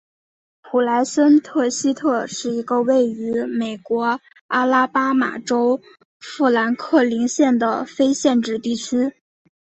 [0.63, 5.79] 普莱森特西特是一个位于美国阿拉巴马州
[6.19, 9.13] 富兰克林县的非建制地区。